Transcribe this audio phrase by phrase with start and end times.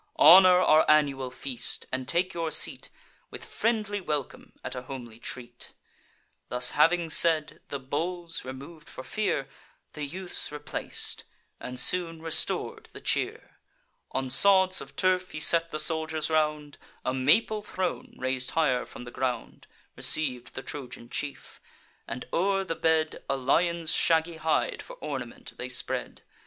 [0.17, 2.89] Honour our annual feast; and take your seat,
[3.29, 5.73] With friendly welcome, at a homely treat."
[6.49, 9.47] Thus having said, the bowls remov'd (for fear)
[9.93, 11.23] The youths replac'd,
[11.59, 13.59] and soon restor'd the cheer.
[14.11, 19.03] On sods of turf he set the soldiers round: A maple throne, rais'd higher from
[19.03, 21.61] the ground, Receiv'd the Trojan chief;
[22.07, 26.23] and, o'er the bed, A lion's shaggy hide for ornament they spread.